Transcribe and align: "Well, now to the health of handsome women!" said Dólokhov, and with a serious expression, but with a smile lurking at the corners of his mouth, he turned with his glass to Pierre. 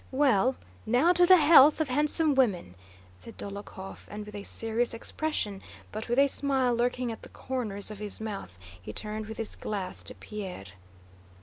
"Well, 0.09 0.55
now 0.83 1.13
to 1.13 1.27
the 1.27 1.37
health 1.37 1.79
of 1.79 1.89
handsome 1.89 2.33
women!" 2.33 2.73
said 3.19 3.37
Dólokhov, 3.37 4.07
and 4.07 4.25
with 4.25 4.33
a 4.33 4.41
serious 4.41 4.95
expression, 4.95 5.61
but 5.91 6.09
with 6.09 6.17
a 6.17 6.25
smile 6.27 6.73
lurking 6.73 7.11
at 7.11 7.21
the 7.21 7.29
corners 7.29 7.91
of 7.91 7.99
his 7.99 8.19
mouth, 8.19 8.57
he 8.81 8.91
turned 8.91 9.27
with 9.27 9.37
his 9.37 9.55
glass 9.55 10.01
to 10.05 10.15
Pierre. 10.15 10.65